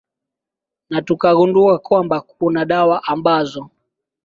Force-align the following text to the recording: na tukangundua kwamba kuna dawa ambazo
na 0.89 1.01
tukangundua 1.01 1.77
kwamba 1.79 2.21
kuna 2.21 2.65
dawa 2.65 3.03
ambazo 3.03 3.69